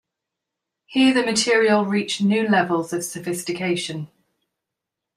Here 0.87 1.13
the 1.13 1.21
material 1.21 1.85
reached 1.85 2.23
new 2.23 2.47
levels 2.47 2.91
of 2.91 3.03
sophistication. 3.03 4.09